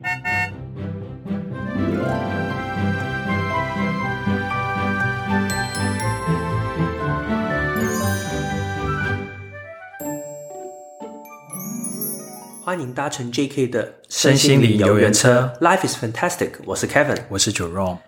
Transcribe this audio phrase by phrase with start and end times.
[0.00, 0.06] 欢
[12.78, 16.52] 迎搭乘 JK 的身心灵游园车，Life is fantastic。
[16.64, 17.98] 我是 Kevin，我是 Jerome。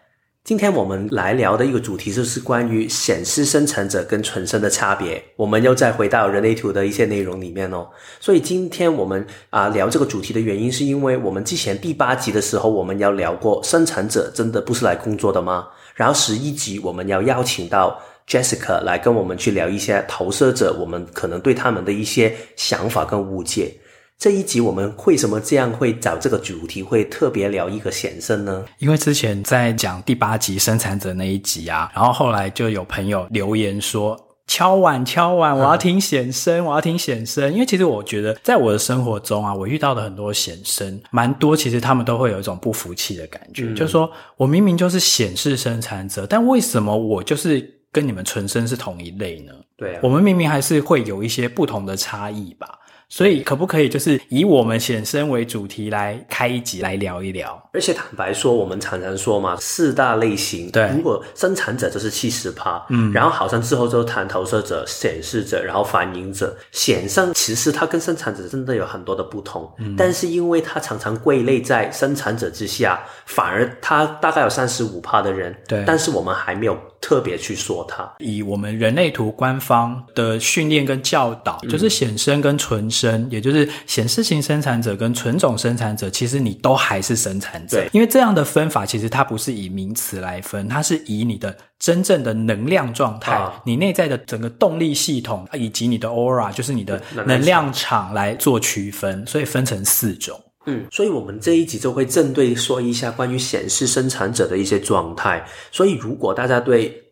[0.51, 5.23] 今天我们来聊的一个主题就是关于显示生产者跟纯生的差别。
[5.37, 7.89] 我们又再回到人类图的一些内容里面哦。
[8.19, 15.69] 所以今天我们啊聊这个主题的原因，是因为我们之前第八集的时候，我们要聊过生产者真的不是来工作的吗？
[15.95, 23.73] 然后十一集我们要邀请到 Jessica 来跟我们去聊一些投射者，我们可能对他们的一些想法跟误解。
[24.21, 28.63] 这一集我们为什么这样会找这个主题，会特别聊一个显生呢？
[28.79, 34.15] 因为之前在讲第八集生产者那一集啊，然后后来就有朋友留言说
[34.47, 37.51] 敲碗敲碗，我要听显生，我要听显生。
[37.51, 49.53] 因为其实我觉得在我的生活中啊，我遇到的很多显生，蛮多其实他们都会有一种不服气的感觉，嗯、就是说我明明就是显示生产者，但为什么我就是跟你们纯生是同一类呢？
[49.79, 52.69] 对啊，我们明明还是会有一些不同的差异吧。
[53.11, 57.70] 所以可不可以就是以我们显身为主题来开一集来聊一聊？
[57.73, 60.71] 而且坦白说，我们常常说嘛，四大类型。
[60.71, 66.57] 对，如果生产者就是七十趴，嗯，然后好像之后就谈投射者、显示者，然后反映者。
[66.71, 78.09] 显生其实它跟生产者真的有很多的不同，嗯，但是因为它常常归类在生产者之下，反而它大概有三十五趴的人，对，但是我们还没有特别去说它。
[78.19, 83.01] 以我们人类图官方的训练跟教导，嗯，就是显生跟纯生。
[83.01, 87.87] 生，也就是显示型生产者跟纯种生产者，其实你都还是生产者。
[87.93, 100.39] 因为这样的分法其实它不是以名词来分，它是以你的真正的能量状态、啊、你内在的整个动力系统以及你的 aura，就是你的能量场来做区分，所以分成四种。
[100.67, 105.43] 嗯，所以我们这一集就会针对说一下关于显示生产者的一些状态。
[105.73, 107.03] 所以如果大家对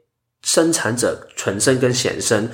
[0.42, 2.48] 生产者纯生跟显生，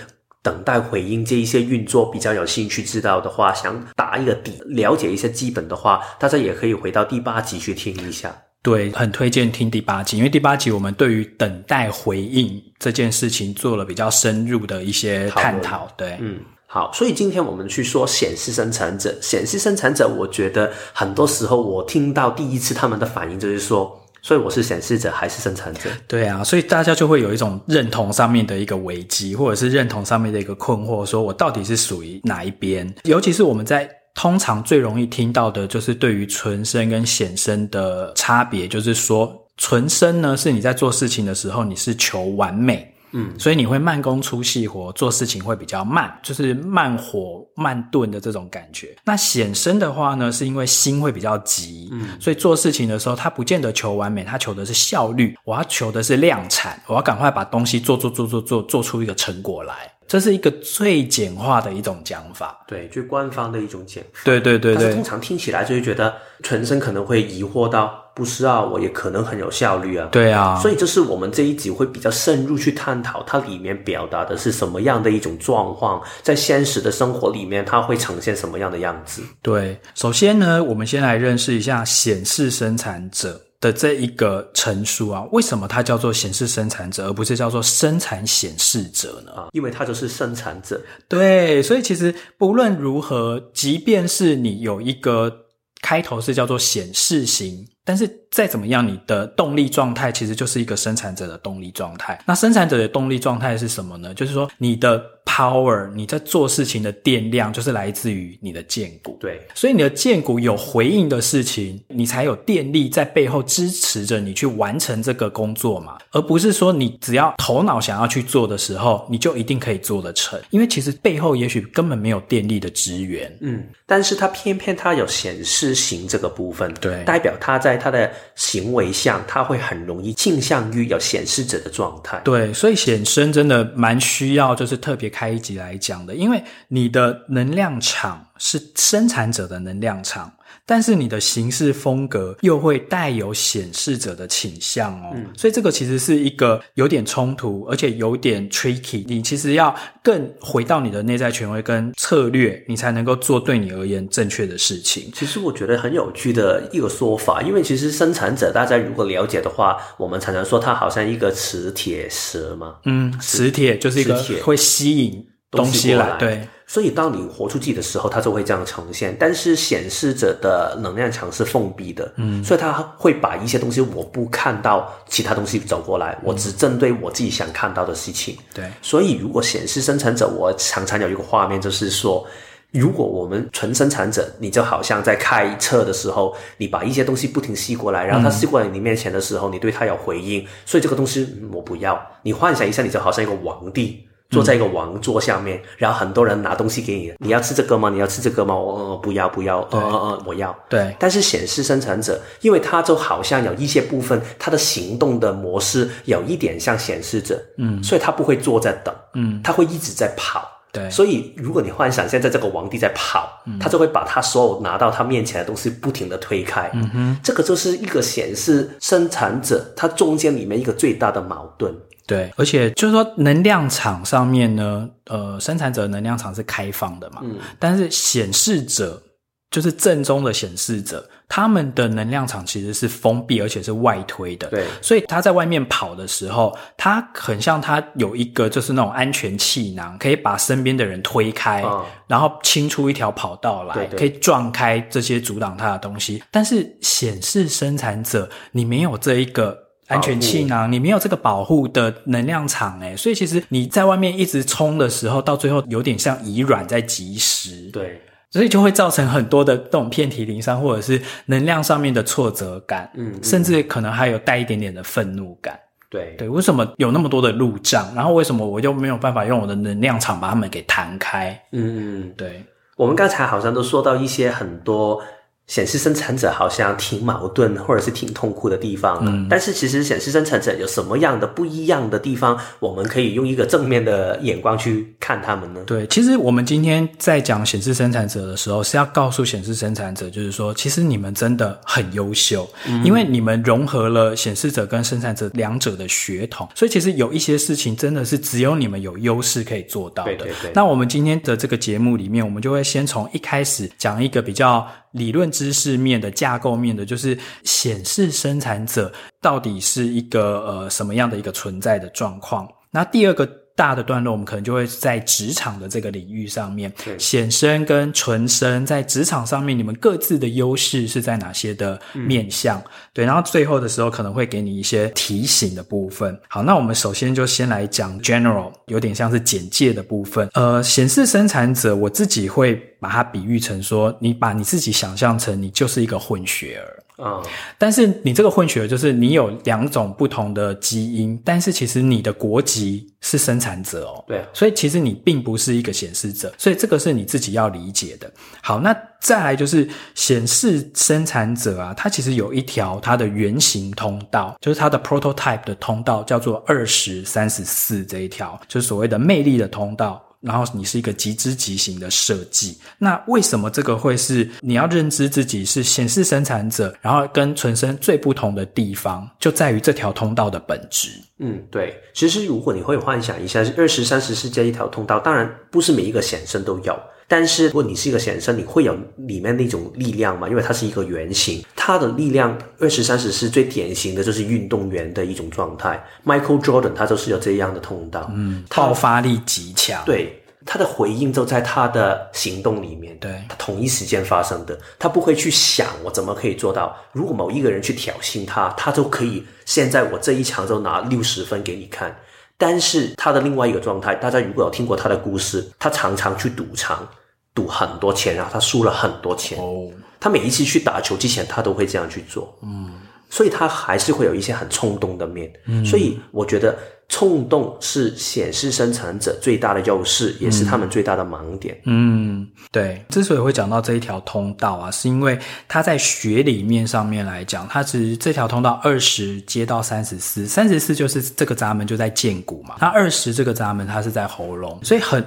[0.44, 8.30] 等待回应这一些运作比较有兴趣知道的话，想打一个底，了解一些基本的话，大家也可以回到第八集去听一下。
[8.62, 15.88] 对，很推荐听第八集，因为第八集我们对于等待回应这件事情做了比较深入的一些探讨。
[15.96, 23.98] 对，嗯，好，所以今天我们去说显示生产者，显示生产者，我觉得很多时候我听到第一次他们的反应就是说。
[24.24, 25.80] 所以我是显示者还是生产者？
[26.08, 32.90] 对啊，所以大家就会有一种认同上面的一个危机，或者是认同上面的一个困惑，说我到底是属于哪一边？
[33.04, 42.93] 尤其是我们在通常最容易听到的，就是对于纯生跟显生的差别，就是说纯生呢是你在做事情的时候，你是求完美。
[43.14, 48.94] 嗯，所以你会慢工出细活，做事情会比较慢，就是慢火慢炖的这种感觉。
[49.04, 55.34] 那显身的话呢，是因为心会比较急，嗯，所以做事情的时候，他不见得求完美，他求的是效率。
[55.44, 59.74] 我要求的是量产，我要赶快把东西做做做做做做出一个成果来。
[60.06, 64.20] 这是一个最简化的一种讲法，对，最官方的一种讲法。
[64.24, 64.82] 对对对对。
[64.82, 70.08] 但是通常听起来就会觉得纯生可能会疑惑到，不是啊，我也可能很有效率啊。
[70.12, 70.58] 对啊。
[70.60, 79.22] 所以这是我们这一集会比较深入去探讨，它里面表达的是什么样的一种状况，在现实的生活里面，它会呈现什么样的样子？
[79.42, 83.40] 对，首先呢，我们先来认识一下显示生产者。
[83.64, 89.32] 的这一个陈述啊，为什么它叫做显示生产者，而不是叫做生产显示者呢？
[89.32, 90.78] 啊，因为它就是生产者。
[91.08, 95.34] 对，所以其实不论如何，即便是你有一个
[95.80, 97.66] 开头是叫做显示型。
[97.84, 102.18] 但是再怎么样，你的动力状态其实就是一个生产者的动力状态。
[102.26, 104.14] 那生产者的动力状态是什么呢？
[104.14, 109.18] 就是说你的 power，你在做事情的电量，就是来自于你的荐股。
[109.20, 120.40] 对，所以你的荐股有回应的事情，你才有电力在背后支持着你去完成这个工作嘛，而不是说你只要头脑想要去做的时候，你就一定可以做得成。
[120.50, 123.30] 因为其实背后也许根本没有电力的支援。
[123.40, 127.73] 嗯，但是它偏偏它有显示型这个部分，对，代表它在。
[127.76, 132.20] 他的行为上，他会很容易倾向于有显示者的状态。
[132.24, 140.32] 对，所以显身真的蛮需要，就是特别开一集来讲的，因为你的能量场是生产者的能量场。
[140.66, 149.04] 但是你的行事风格又会带有显示者的倾向哦，嗯，所以这个其实是一个有点冲突，而且有点 tricky。
[149.06, 155.10] 你其实要更回到你的内在权威跟策略，你才能够做对你而言正确的事情。
[155.14, 166.48] 其实我觉得很有趣的一个说法，因为其实生产者大家如果了解的话，我们常常说它好像一个磁铁蛇嘛，嗯，磁铁就是一个会吸引东西来，对。
[166.74, 169.16] 所以当你活出自己的时候，它就会这样呈现。
[169.16, 178.36] 但是显示者的能量场是封闭的，嗯，所以他会把一些东西我不看到，其他东西走过来，我只针对我自己想看到的事情。
[178.52, 182.26] 对，所以如果显示生产者，我常常有一个画面，就是说。
[182.72, 192.04] 如果我们纯生产者，你就好像在开车的时候，你把一些东西不停吸过来，然后它吸过来你面前的时候，你对它有回应，所以这个东西我不要。
[192.24, 197.88] 你幻想一下，你就好像一个皇帝坐在一个王座下面，然后很多人拿东西给你，你要吃这个吗？
[197.90, 198.54] 你要吃这个吗？
[198.56, 200.56] 我不要，不要，呃呃，我要。
[200.68, 200.94] 对。
[200.98, 210.50] 但是显示生产者，因为他就好像有一些部分，他的行动的模式有一点像显示者，嗯，所以他不会坐在等，嗯，他会一直在跑。
[210.72, 216.68] 对，所以如果你幻想现在这个皇帝在跑，嗯，他就会把他所有拿到他面前的东西不停地推开。
[216.74, 221.72] 嗯哼，这个就是一个显示生产者他中间里面一个最大的矛盾。
[222.06, 229.02] 对，而且就是说能量场上面呢，呃，生产者能量场是开放的嘛，嗯，但是显示者。
[229.50, 234.48] 就是正宗的显示者，他们的能量场其实是封闭，而且是外推的。
[234.48, 246.20] 对，所以他在外面跑的时候，他很像他有一个就是那种安全气囊，可以把身边的人推开，嗯、然后清出一条跑道来，对对，可以撞开这些阻挡他的东西。
[246.32, 249.56] 但是显示生产者，你没有这一个
[249.88, 257.70] 安全气囊，你没有这个保护的能量场，诶，所以其实你在外面一直冲的时候，到最后有点像以软在击石。
[257.70, 258.00] 对。
[258.30, 265.56] 所以就会造成很多的这种遍体鳞伤，或者是能量上面的挫折感，嗯，嗯，甚至可能还有带一点点的愤怒感。
[265.88, 267.94] 对对，为什么有那么多的路障？
[267.94, 271.40] 然后为什么我又没有办法用我的能量场把它们给弹开？
[271.52, 272.44] 嗯，对。
[272.76, 275.00] 我们刚才好像都说到一些很多。
[275.46, 279.10] 显示生产者好像挺矛盾，或者是挺痛苦的地方的。
[279.10, 282.38] 嗯，但是其实显示生产者有什么样的不一样的地方？
[282.60, 285.60] 我们可以用一个正面的眼光去看他们呢？
[285.66, 300.14] 对，其实我们今天在讲显示生产者的时候，是要告诉显示生产者，就是说，其实你们真的很优秀，嗯，因为你们融合了显示者跟生产者两者的血统，所以其实有一些事情真的是只有你们有优势可以做到的。
[300.14, 300.52] 对对对。
[300.54, 304.66] 那我们今天的这个节目里面，我们就会先从一开始讲一个比较。
[304.94, 312.48] 理论知识面的架构面的，就是显示生产者到底是一个呃什么样的一个存在的状况。
[312.70, 313.43] 那第二个。
[313.56, 322.58] 大的段落，我们可能就会在职场的这个领域上面，显身跟纯身在职场上面，你们各自的优势是在哪些的面向？
[322.58, 326.18] 嗯、对，然后最后的时候可能会给你一些提醒的部分。
[326.28, 330.28] 好，那我们首先就先来讲 general，有点像是简介的部分。
[330.34, 336.83] 呃，显示生产者，我自己会把它比喻成说，你把你自己想象成你就是一个混血儿。
[336.96, 337.30] 啊、嗯！
[337.58, 344.04] 但是你这个混血儿就是你有两种不同的基因，但是其实你的国籍是生产者哦。
[344.06, 348.10] 对，所以其实你并不是一个显示者，所以这个是你自己要理解的。
[348.42, 360.00] 好，那再来就是显示生产者啊，它其实有一条它的原型通道，就是它的 prototype 的通道，叫做二十三十四这一条，就是所谓的魅力的通道。
[360.24, 370.88] 然后你是一个极之极型的设计，那为什么这个会是你要认知自己是显示生产者，然后跟纯生最不同的地方，就在于这条通道的本质。
[371.18, 371.78] 嗯，对。
[371.92, 376.74] 其实如果你会幻想一下，二十三十四这一条通道，当然不是每一个显生都有。
[377.06, 380.28] 但是，如果你是一个显生，你会有里面那种力量吗？
[380.28, 385.84] 因为它是一个圆形，它的力量二十三十是最典型的，就是运动员的一种状态。
[386.04, 389.84] Michael Jordan 他就是有这样的通道，嗯，爆发力极强。
[389.84, 396.74] 对，他的回应就在他的行动里面，对，他同一时间发生的，他不会去想我怎么可以做到。
[396.92, 401.94] 如果某一个人去挑衅他，他就可以现在我这一场就拿六十分给你看。
[402.36, 406.86] 但是他的另外一个状态，大家如果有听过他的故事，他常常去赌场
[407.34, 409.38] 赌很多钱，然后他输了很多钱。
[409.38, 412.36] 哦，他每一次去打球之前，他都会这样去做。
[412.42, 412.72] 嗯，
[413.08, 415.32] 所以他还是会有一些很冲动的面。
[415.46, 416.56] 嗯，所以我觉得
[416.88, 421.58] 冲动是显示生产者最大的优势，也是他们最大的盲点。
[421.64, 422.84] 嗯，对。
[422.88, 435.04] 之所以会讲到这一条通道啊，是因为它在学理面上面来讲，它其实这条通道二十接到三十四，三十四就是这个闸门就在剑骨嘛，那二十这个闸门它是在喉咙，所以很。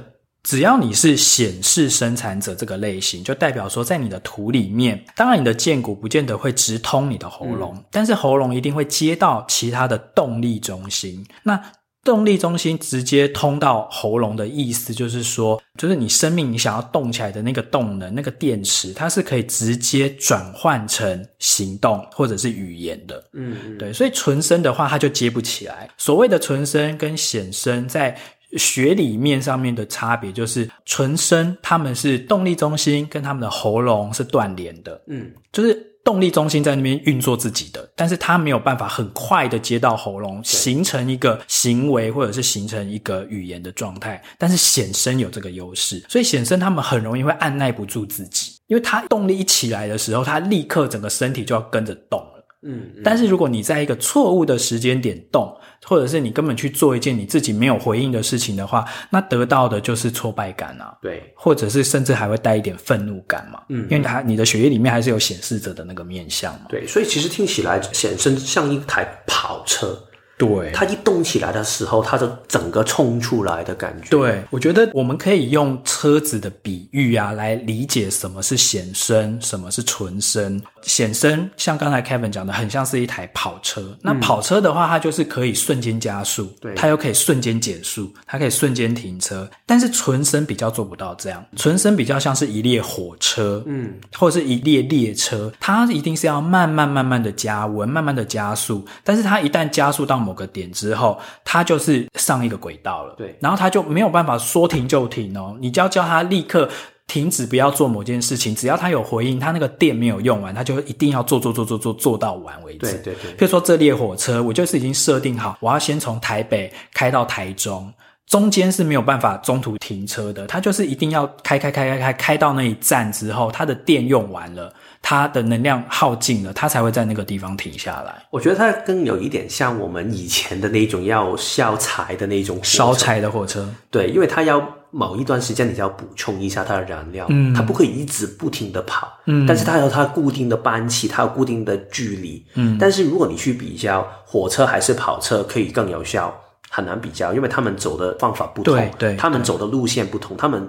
[0.48, 11.22] 只要你是显示生产者这个类型，就代表说，在你的图里面，当然你的剑骨不见得会直通你的喉咙，嗯，但是喉咙一定会接到其他的动力中心。
[11.44, 11.62] 那
[12.02, 23.22] 动力中心直接通到喉咙的意思，就是说，就是你生命你想要动起来的那个动能，那个电池，它是可以直接转换成行动或者是语言的。
[23.34, 25.90] 嗯，嗯，对，所以纯生的话，它就接不起来。
[25.98, 28.18] 所谓的纯生跟显生在。
[28.56, 35.86] 学理面上面的差别，就是纯生他们是动力中心跟他们的喉咙是断联的，嗯，就是。
[36.08, 44.24] 动力中心在那边运作自己的，但是他没有办法很快的接到喉咙，形成一个行为或者是形成一个语言的状态。
[44.38, 52.37] 但是显生有这个优势，所以显生他们很容易会按耐不住自己，因为他动力一起来的时候，他立刻整个身体就要跟着动了。
[52.68, 55.56] 嗯，嗯，但是如果你在一个错误的时间点动，
[55.86, 60.96] 或者是你根本去做一件你自己没有回应的事情的话，那得到的就是挫败感啊。
[61.02, 63.62] 对，或者是甚至还会带一点愤怒感嘛。
[63.70, 66.68] 嗯，因为它你的血液里面还是有显示者的那个面相嘛。
[66.70, 69.98] 对，所以其实听起来显身像一台跑车。
[70.38, 74.10] 对，它一动起来的时候，它就整个冲出来的感觉。
[74.10, 80.62] 对，我觉得我们可以用车子的比喻啊，来理解什么是显身，什么是纯身。
[80.84, 83.98] 显身像刚才 Kevin 讲的，很像是一台跑车。
[84.02, 89.50] 那跑车的话，它就是可以瞬间加速，对，它又可以瞬间减速，它可以瞬间停车。
[89.66, 98.86] 但是纯身比较做不到这样，纯身比较像是一列火车，嗯，或者是一列列车，它一定是要慢慢慢慢的加温，慢慢的加速。
[99.04, 103.16] 但是它一旦加速到某个点之后，它就是上一个轨道了。
[103.18, 105.56] 对，然后它就没有办法说停就停哦。
[105.62, 106.70] 你就要叫它立刻
[107.08, 108.54] 停止，不要做某件事情。
[108.54, 112.92] 只要它有回应，它那个电没有用完，它就一定要做做做做做做到完为止。
[112.98, 113.32] 对对对。
[113.38, 117.90] 譬如说这列火车，我就是已经设定好，我要先从台北开到台中，
[118.28, 120.48] 中间是没有办法中途停车的。
[120.48, 124.74] 它就是一定要开开开开开开到那一站之后，它的电用完了。
[125.02, 128.24] 它的能量耗尽了，它才会在那个地方停下来。
[128.30, 133.68] 我觉得它更有一点像我们以前的那种要烧柴的那种烧柴的火车。
[133.90, 134.62] 对，因为它要
[134.92, 137.26] 某一段时间，你就要补充一下它的燃料。
[137.30, 139.08] 嗯，它不可以一直不停的跑。
[139.26, 142.46] 嗯，但是它有它固定的班期，它有固定的距离。
[142.56, 146.34] 嗯，但是如果你去比较火车还是跑车，可以更有效，
[146.70, 148.74] 很难比较，因为他们走的方法不同。
[148.74, 150.62] 对对，他们走的路线不同，他们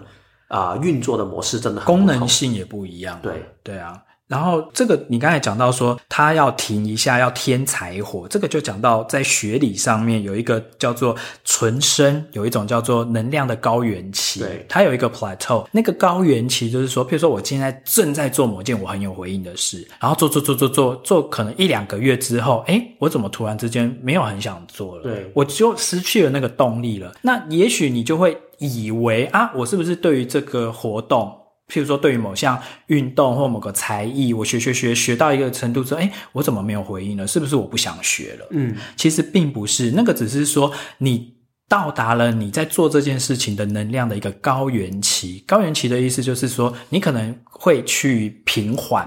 [0.48, 3.18] 啊、呃、运作的模式真的很功能性也不一样。
[3.22, 4.00] 对对啊。
[4.28, 25.04] 然后这个你刚才讲到说，他要停一下，要添柴火，这个就讲到在学理上面有一个叫做纯生，有一种叫做能量的高原期，对，它有一个 plateau，那个高原期就是说，譬如说我现在正在做某件我很有回应的事，然后做做做做做做，可能一两个月之后，哎，我怎么突然之间没有很想做了？
[25.04, 27.14] 对，我就失去了那个动力了。
[27.22, 31.34] 那也许你就会以为啊，我是不是对于这个活动？
[31.68, 37.26] 譬如说，对于某项运动或某个才艺，我学学学学到一个程度之后，哎，我怎么没有回应呢？
[37.26, 38.46] 是不是我不想学了？
[38.52, 41.34] 嗯，其实并不是，那个只是说你
[41.68, 45.44] 到达了你在做这件事情的能量的一个高原期。
[45.46, 49.06] 高原期的意思就是说，你可能会去平缓，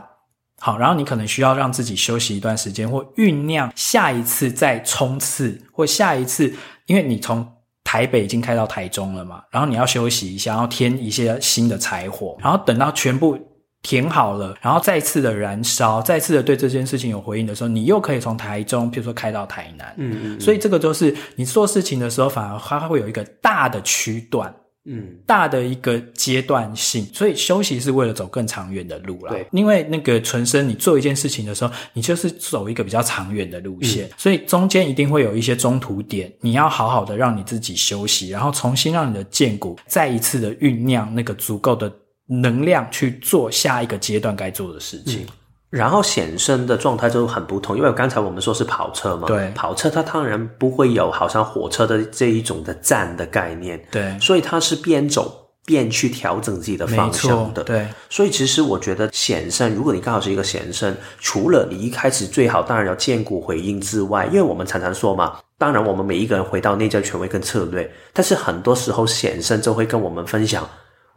[0.60, 6.54] 好，然后你可能需要让自己休息一段时间，或酝酿下一次再冲刺，或下一次，
[6.86, 7.54] 因为你从。
[7.84, 13.38] 台北已经开到台中了嘛，然后你要休息一下，然后添一些新的柴火，然后等到全部
[13.82, 19.94] 填好了，然后再次的燃烧，再次的对这件事情有回应的时候，你又可以从台中，譬如说开到台南。
[19.98, 20.40] 嗯，嗯嗯。
[20.40, 24.54] 所以这个就是你做事情的时候，反而它会有一个大的区段。
[24.86, 29.32] 嗯，大的一个阶段性，所以休息是为了走更长远的路啦。
[29.32, 41.94] 对，因为那个纯生，你做一件事情的时候，你就是走一个比较长远的路线，嗯，所以中间一定会有一些中途点，你要好好的让你自己休息，然后重新让你的剑骨再一次的酝酿那个足够的
[42.26, 45.22] 能量去做下一个阶段该做的事情。
[45.22, 45.28] 嗯
[45.72, 57.88] 然后显身的状态就很不同，因为刚才我们说是跑车嘛，对，跑车它当然不会有好像火车的这一种的站的概念，对，所以它是边走边去调整自己的方向的，对。
[58.10, 70.68] 所以其实我觉得显身，如果你刚好是一个显身，除了你一开始最好当然要荐骨回应之外，因为我们常常说嘛，当然我们每一个人回到内在权威跟策略，但是很多时候显身就会跟我们分享。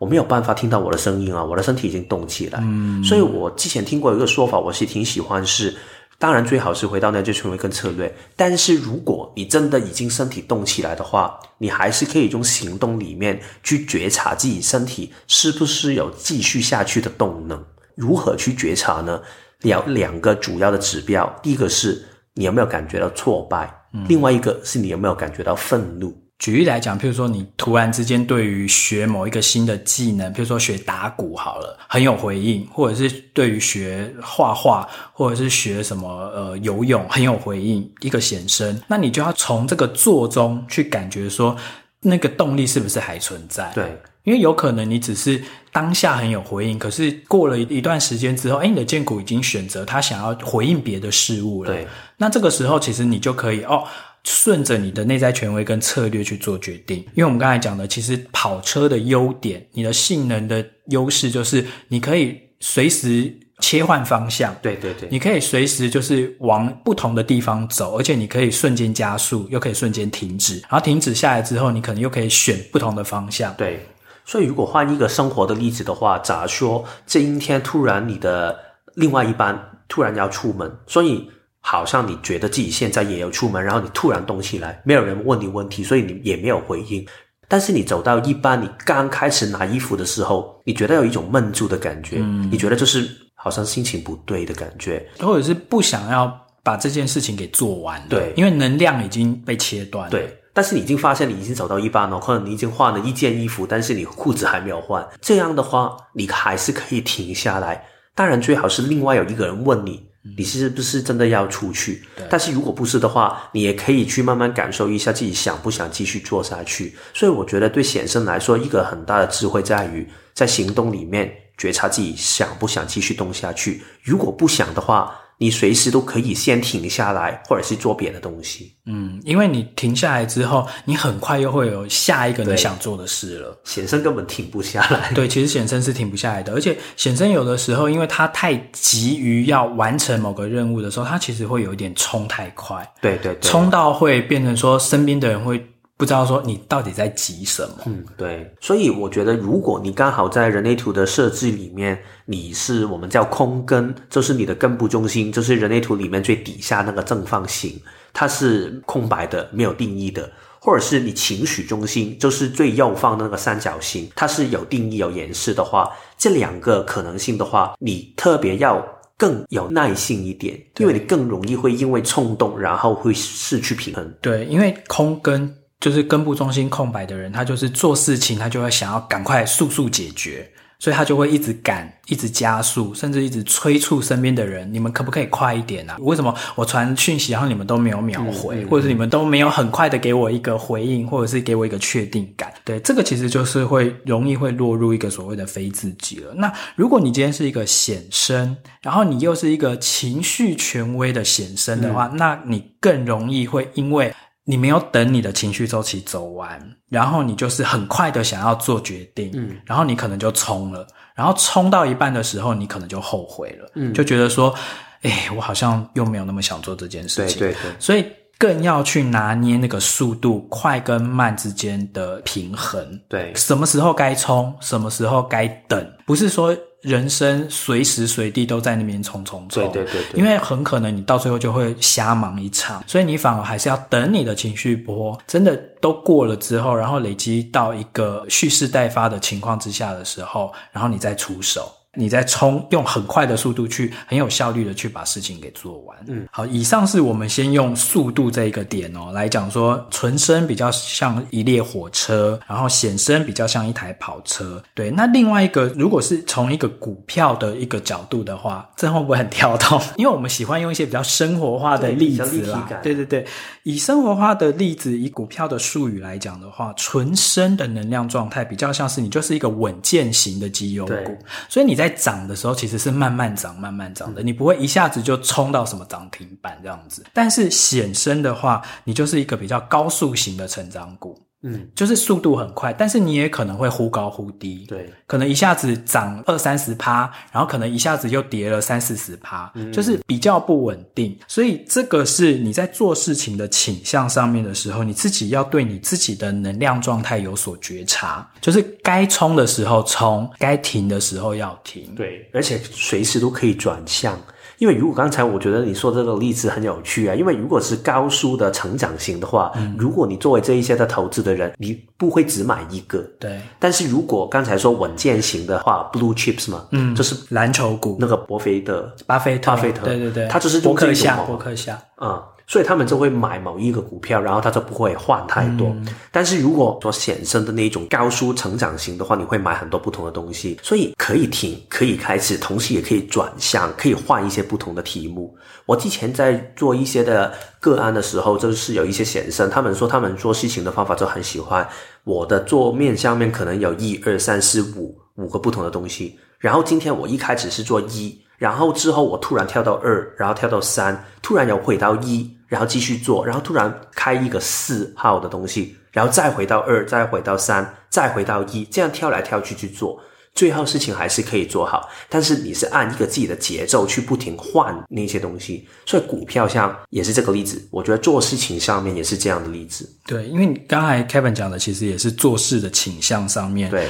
[0.04, 2.62] 我没有办法听到我的声音啊，我的身体已经动起来。
[3.02, 5.74] 所以我之前听过一个说法，我是挺喜欢是，
[6.18, 8.14] 当然最好是回到那就权威跟策略。
[8.36, 17.64] 但是如果你真的已经身体动起来的话，你还是可以用行动里面去觉察自己身体是不是有继续下去的动能。
[17.94, 19.22] 如何去觉察呢？
[19.62, 23.74] 两两个主要的指标，第一个是你有没有感觉到挫败，
[24.06, 26.14] 另外一个是你有没有感觉到愤怒。
[26.44, 41.56] 举例来讲，譬如说你突然之间对于学某一个新的技能，譬如说学打鼓好了，很有回应，或者是对于学画画，或者是学什么呃游泳很有回应，一个显生，那你就要从这个做中去感觉说
[42.00, 43.72] 那个动力是不是还存在？
[43.74, 51.72] 对，因为有可能你只是当下很有回应，可是过了一段时间之后，哎，你的剑骨已经选择他想要回应别的事物了。
[51.72, 53.84] 对，那这个时候其实你就可以哦。
[54.24, 56.98] 顺着你的内在权威跟策略去做决定。
[57.14, 64.56] 因为我们刚才讲的，其实跑车的优点，你的性能的优势就是你可以随时切换方向。
[64.62, 70.54] 对对对，你可以随时就是往不同的地方走，而且你可以瞬间加速，又可以瞬间停止。
[70.62, 73.52] 然后停止下来之后，你可能又可以选不同的方向。
[73.54, 73.86] 对，
[74.24, 78.58] 所以如果换一个生活的例子的话，假如说今天突然你的
[78.94, 81.28] 另外一半突然要出门，所以。
[81.66, 87.04] 好像你觉得自己现在也要出门，然后你突然动起来，没有人问你问题，所以你也没有回应。
[87.48, 96.30] 但是你走到一半，你刚开始拿衣服的时候，你觉得有一种闷住的感觉，嗯，你觉得就是好像心情不对的感觉，或者是不想要
[96.62, 100.38] 把这件事情给做完，对，因为能量已经被切断，对。
[100.52, 107.84] 但是你已经发现你已经走到一半了，可能你已经换了一件衣服，但是你裤子还没有换，这样的话，你还是可以停下来。
[108.14, 110.06] 当然，最好是另外有一个人问你。
[110.36, 112.02] 你是不是真的要出去？
[112.30, 116.96] 但是如果不是的话，你也可以去慢慢感受一下自己想不想继续做下去。
[117.12, 123.82] 所以我觉得对显生来说，一个很大的智慧在于在行动里面觉察自己想不想继续动下去。
[124.02, 128.72] 如果不想的话，你随时都可以先停下来，或者是做别的东西。
[128.86, 133.58] 嗯，因为你停下来之后，你很快又会有下一个你想做的事了。
[133.64, 135.10] 显生根本停不下来。
[135.14, 142.86] 对，其实显生是停不下来的，而且显生有的时候，因为他太急于要完成某个任务的时候，他其实会有一点冲太快。
[143.00, 145.64] 对对对，冲到会变成说身边的人会。
[145.96, 147.84] 不知道说你到底在急什么？
[147.86, 151.96] 嗯，对，所以我觉得，如果你刚好在人类图的设置里面，
[152.26, 157.80] 你是我们叫空根，就是你的根部中心，就是人类图里面最底下那个正方形，
[158.12, 160.24] 它是空白的，没有定义的；
[160.60, 168.84] 或者是你情绪中心，就是最右方的那个三角形，它是有定义、有颜色的话，这两个可能性的话，你特别要
[169.16, 174.12] 更有耐性一点，因为你更容易会因为冲动，然后会失去平衡。
[174.20, 175.54] 对，因为空根。
[175.84, 185.98] 就是根部中心空白的人，他就是做事情，他就会想要赶快速速解决，所以他就会一直赶，一直加速，甚至一直催促身边的人：你们可不可以快一点啊？
[186.00, 192.50] 为什么我传讯息，然后你们都没有秒回，嗯、或者是你们都没有很快的给我一个回应，或者是给我一个确定感？
[192.64, 196.32] 对，这个其实就是会容易会落入一个所谓的非自己了。
[196.34, 204.10] 那如果你今天是一个显身，然后你又是一个情绪权威的显身的话，嗯、那你更容易会因为。
[204.44, 214.54] 你没有等你的情绪周期走完，然后你就是很快的想要做决定，嗯，然后你可能就冲了，然后冲到一半的时候，你可能就后悔了，嗯，就觉得说，
[215.02, 218.04] 哎，我好像又没有那么想做这件事情，对对对，所以
[218.36, 226.54] 更要去拿捏那个速度快跟慢之间的平衡，对，什么时候该冲，什么时候该等，不是说。
[226.84, 241.72] 人生随时随地都在那边匆匆冲，对对对对，因为很可能你到最后就会瞎忙一场，所以你反而还是要等你的情绪波真的都过了之后，然后累积到一个蓄势待发的情况之下的时候，然后你再出手。
[241.96, 245.96] 你在冲，用很快的速度去，很有效率的去把事情给做完。
[246.08, 254.62] 嗯，好，以上是我们先用速度这一个点哦来讲说，纯生比较像一列火车，然后显生比较像一台跑车。
[254.74, 259.80] 对，那另外一个，如果是从一个股票的一个角度的话，这会不会很跳动？
[259.96, 262.68] 因为我们喜欢用一些比较生活化的例子啦。
[262.82, 263.24] 对对对，
[263.62, 271.16] 以生活化的例子，以股票的术语来讲的话，纯生的能量状态比较像是你就是一个稳健型的绩优股，
[271.48, 271.83] 所以你在。
[271.88, 277.04] 在涨的时候，其实是慢慢涨、慢慢涨的，你不会一下子就冲到什么涨停板这样子。
[277.12, 281.23] 但是显生的话，你就是一个比较高速型的成长股。
[281.46, 291.14] 嗯，就是速度很快，但是你也可能会忽高忽低，对，可能一下子涨二三十趴，然后可能一下子又跌了三四十趴，嗯，就是比较不稳定。
[291.28, 304.18] 所以这个是你在做事情的倾向上面的时候，你自己要对你自己的能量状态有所觉察，就是该冲的时候冲，该停的时候要停，对，而且随时都可以转向。
[304.58, 313.40] 因为如果刚才我觉得你说这个例子很有趣啊，因为如果是高速的成长型的话，嗯，如果你作为这一些的投资的人，你不会只买一个，对。
[313.58, 322.22] 但是如果刚才说稳健型的话，blue chips 嘛，嗯，就是蓝筹股，那个波菲特、巴菲特、巴菲特，对对对，他就是伯克夏、伯克夏，嗯。
[322.46, 325.68] 所以他们就会买某一个股票，然后他就不会换太多。
[325.68, 335.34] 嗯、但是如果说显生的那种高速成长型的话，你会买很多不同的东西，所以可以停，可以开始，同时也可以转向，可以换一些不同的题目。
[335.66, 341.66] 我之前在做一些的个案的时候，就是有一些显生，他们说他们做事情的方法就很喜欢
[342.04, 348.20] 我的桌面上面可能有一二三四五五个不同的东西，然后今天我一开始是做一。
[348.36, 360.00] 然后之后我突然跳到二，然后跳到三，突然又回到一，然后继续做，然后突然开一个四号的东西，然后再回到二，再回到三，再回到一，这样跳来跳去去做。
[360.34, 367.64] 最后事情还是可以做好，但是你是按一个自己的节奏去不停换那些东西，所以股票像也是这个例子。
[367.70, 369.88] 我觉得做事情上面也是这样的例子。
[370.06, 373.88] 对，因为你刚才 Kevin 讲的其实也是做事的倾向上面，对，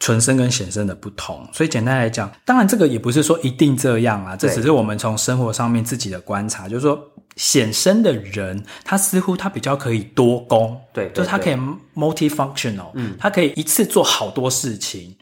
[0.00, 1.46] 纯生跟显生的不同。
[1.52, 6.98] 所以简单来讲，当然这个也不是说一定这样啊，这只是我们从生活上面自己的观察，就是说
[7.36, 11.54] 显身的人，他似乎他比较可以多工，对，对，对，就是他可以
[11.94, 15.16] multifunctional，嗯，他可以一次做好多事情。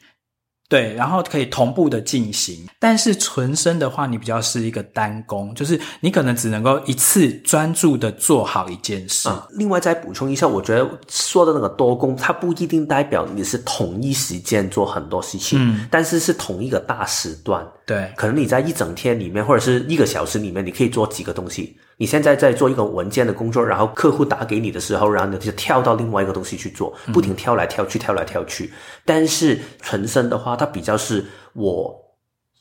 [0.69, 9.29] 对，然后可以同步的进行，但是纯生的话，你比较是一个单工，就是你可能只能够一次专注的做好一件事。
[9.29, 17.63] 嗯，另外再补充一下，我觉得说的那个多工，它不一定代表你是同一时间做很多事情，嗯，但是是同一个大时段。
[17.85, 21.77] 对，可能你在一整天里面或者是一个小时里面，你可以做几个东西。
[21.97, 28.73] 你现在在做一个文件的工作，然后客户打给你的时候，然后你就跳到另外一个东西去做，不停跳来跳去，跳来跳去。
[29.05, 32.02] 但是纯生的话，它比较是我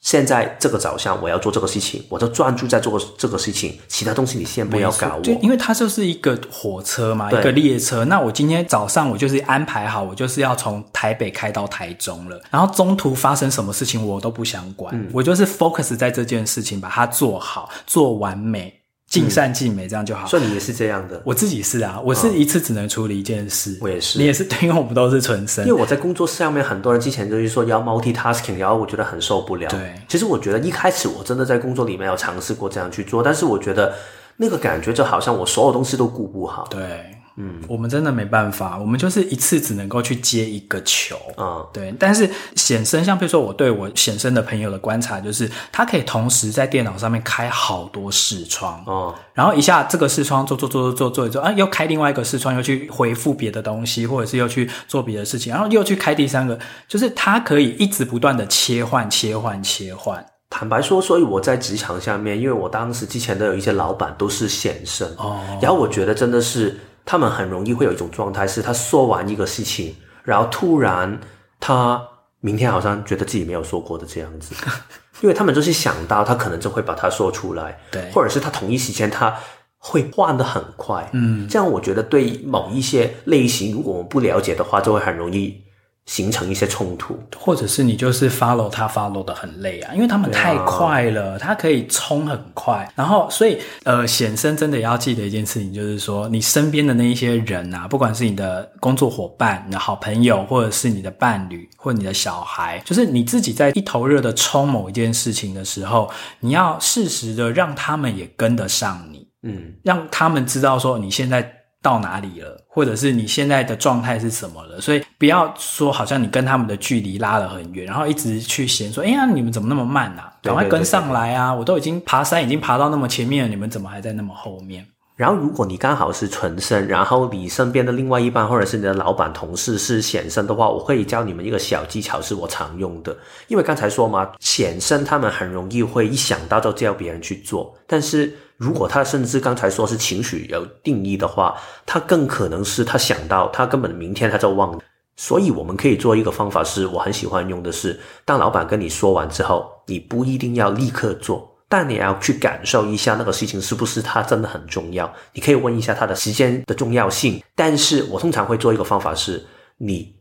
[0.02, 5.22] 现在这个早上我要做这个事情，我就专注在做这个事情，其他东西你先不要搞我。
[5.22, 8.04] 就因为它就是一个火车嘛，一个列车。
[8.06, 18.81] 那我今天早上我就是安排好，我就是要从台北开到台中了，然后中途发生什么事情我都不想管，嗯，我就是 focus 在这件事情，把它做好，做完美。
[19.12, 20.26] 尽善尽美，这样就好。
[20.26, 23.78] 所以你也是这样的，我自己是啊，我是一次只能处理一件事。
[23.82, 25.65] 我也是，你也是，因为我们都是纯生。
[25.67, 29.67] 因为我在工作上面，很多人之前就是说要 multitasking，然后我觉得很受不了。
[29.69, 33.93] 对，其实我觉得一开始我真的在工作里面有尝试过这样去做，但是我觉得
[34.38, 36.65] 那个感觉就好像我所有东西都顾不好。
[36.69, 37.17] 对。
[37.38, 41.67] 嗯，我们真的没办法，我们就是一次只能够去接一个球啊、嗯。
[41.72, 60.24] 对，但是显生，像比如说我对我显生的朋友的观察，就是他可以同时在电脑上面开好多视窗哦，然后一下这个视窗做做做做做做一做啊，又开另外一个视窗，又去回复别的东西，或者是又去做别的事情，然后又去开第三个，就是他可以一直不断的切换切换切换。
[60.50, 66.78] 坦白说，所以我在职场下面，因为我当时之前的有一些老板都是显生哦，然后我觉得真的是。
[67.06, 71.20] 他们很容易会有一种状态，是他说完一个事情，然后突然
[71.60, 72.02] 他
[72.40, 74.56] 明天好像觉得自己没有说过的这样子，
[75.22, 79.36] 因为他们就是想到他可能就会把它说出来，对，或者是他同一时间他
[79.78, 85.64] 会换的很快，嗯，这样我觉得对某一些类型，如果我们不了解的话，就会很容易。
[86.08, 111.61] 形成一些冲突，或者是你就是 follow 他 follow 的很累啊，因为他们太快了，他可以冲很快，然后所以呃，显生真的要记得一件事情，就是说你身边的那一些人啊，不管是你的工作伙伴、你的好朋友，或者是你的伴侣，或者你的小孩，就是你自己在一头热的冲某一件事情的时候，你要适时的让他们也跟得上你，嗯，让他们知道说你现在。
[111.82, 114.80] 到哪里了，或者是你现在的状态是什么了？
[114.80, 120.32] 所以不要说好像你跟他们的距离拉得很远，然后一直去嫌说：“哎呀，你们怎么那么慢啊？
[120.44, 121.54] 赶快跟上来啊！
[121.54, 133.15] 我都已经爬山，已经爬到那么前面了，你们怎么还在那么后面？”然后，如果你刚好是纯生，然后你身边的另外一半或者是你的老板、同事是显生的话，我可以教你们一个小技巧，是我常用的。
[133.47, 144.80] 因为刚才说嘛，显生他们很容易会一想到就叫别人去做，但是如果他甚至刚才说是情绪有定义的话，他更可能是他想到他根本明天他就忘了。
[145.17, 151.51] 所以我们可以做一个方法，是我很喜欢用的是，当老板跟你说完之后，你不一定要立刻做。
[151.72, 157.42] 但你要去感受一下那个事情是不是它真的很重要，你可以问一下它的时间的重要性。
[157.56, 159.42] 但是我通常会做一个方法是，
[159.78, 160.14] 你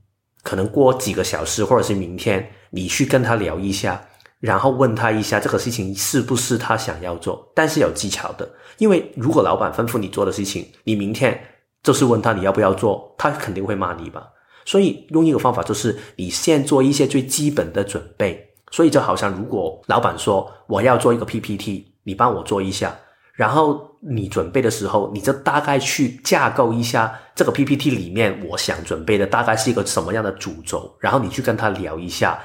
[0.44, 4.00] 可能过几个小时或者是明天，你去跟他聊一下，
[4.38, 8.48] 然后问他一下这个事情是不是他想要做，但是有技巧的。
[8.78, 11.36] 因为如果老板吩咐你做的事情，你明天
[11.82, 14.28] 就是问他你要不要做，他肯定会骂你吧。
[14.64, 18.49] 所以用一个方法就是，你先做一些最基本的准备。
[18.70, 22.96] 所以就好像，如果老板说我要做一个 PPT，你帮我做一下，
[23.34, 32.38] 然后你准备的时候，你就大概去架构一下这个 PPT 里面我想准备的大概是一个什么样的主轴，然后你去跟他聊一下，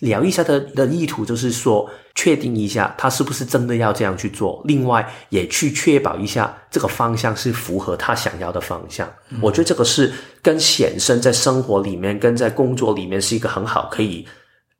[0.00, 9.08] 聊一下他的意图，就是说确定一下他是不是真的要这样去做，另外也去确保一下这个方向是符合他想要的方向。
[9.30, 9.38] 嗯。
[9.40, 10.12] 我觉得这个是
[10.42, 14.26] 跟显身在生活里面跟在工作里面是一个很好可以。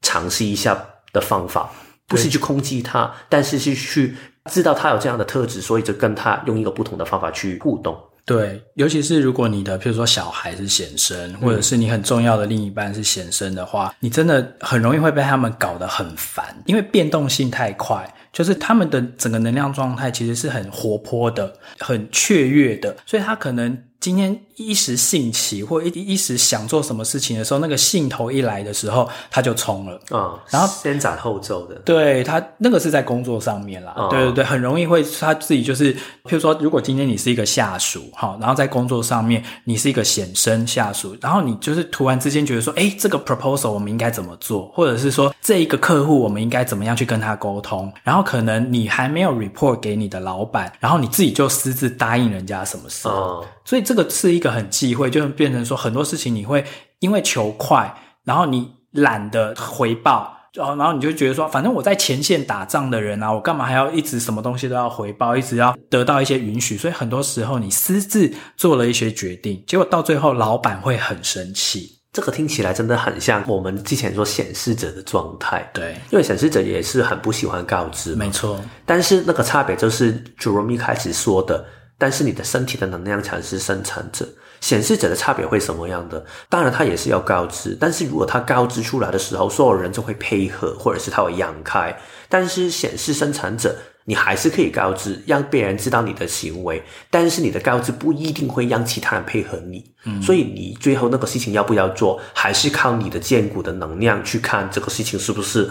[0.03, 0.79] 尝试一下
[1.13, 1.71] 的方法，
[2.07, 4.17] 不是去攻击他，但是是去
[4.51, 7.99] 知道他有这样的特质，所以就跟他用一个不同的方法去互动。
[8.25, 18.07] 对，尤其是如果你的，譬如说小孩是显生，或者是你很重要的另一半是显生的话，你真的很容易会被他们搞得很烦，因为变动性太快。
[18.31, 29.97] 就是他们的整个能量状态其实是很活泼的、很雀跃的，所以他可能今天一时兴起或一一时想做什么事情的时候，那个兴头一来的时候，他就冲了。
[30.11, 31.75] 啊，嗯、然后先斩后奏的。
[31.85, 35.99] 对，他那个是在工作上面啦，嗯、对对对，很容易会他自己就是，譬
[36.31, 53.09] 如说，如果今天你是一个下属，好，然后在工作上面你是一个显身下属，然后你就是突然之间觉得说，哎，这个 proposal 我们应该怎么做，或者是说这一个客户我们应该怎么样去跟他沟通，然后可能你还没有 report 给你的老板，然后你自己就私自答应人家什么事。
[53.09, 56.63] 哦所以这个是一个很忌讳，就变成说很多事情你会
[56.99, 57.91] 因为求快，
[58.23, 66.77] 然后你懒得回报，然后你就觉得说，反正我在前线打仗的人啊，我干嘛还要一直什么东西都要回报，一直要得到一些允许？
[66.77, 71.95] 所以很多时候你私自做了一些决定，结果到最后老板会很生气。
[72.13, 78.61] 这个听起来真的很像我们之前说显示者的状态，对，因为显示者也是很不喜欢告知，没错。
[78.85, 81.65] 但是那个差别就是 Jerome 一开始说的。
[81.99, 84.27] 但是你的身体的能量场是生产者，
[84.61, 86.25] 显示者的差别会什么样的？
[86.49, 87.77] 当然，他也是要告知。
[87.81, 91.95] 但是如果他告知出来的时候，所有人就会配合，或者是他会让开。
[92.29, 96.83] 但是显示生产者，你还是可以告知，让别人知道你的行为。
[97.11, 99.93] 但是你的告知不一定会让其他人配合你。
[100.05, 105.69] 嗯，所以你最后那个事情要不要做，还是靠你的荐骨的能量去看这个事情是不是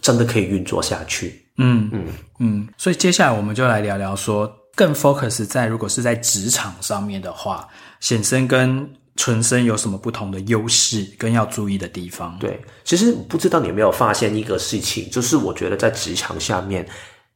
[0.00, 1.46] 真的可以运作下去。
[1.56, 2.04] 嗯嗯
[2.38, 2.68] 嗯。
[2.76, 4.59] 所以接下来我们就来聊聊说。
[4.74, 7.68] 更 focus 在如果是在职场上面的话，
[8.00, 12.38] 显身跟纯生有什么不同的优势跟要注意的地方？
[12.38, 16.86] 对，其实不知道你有没有发现一个事情，就是我觉得在职场下面。